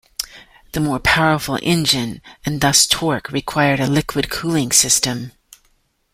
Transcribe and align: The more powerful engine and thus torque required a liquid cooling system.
The 0.71 0.79
more 0.79 0.97
powerful 0.97 1.59
engine 1.61 2.23
and 2.43 2.59
thus 2.59 2.87
torque 2.87 3.31
required 3.31 3.79
a 3.79 3.85
liquid 3.85 4.31
cooling 4.31 4.71
system. 4.71 5.31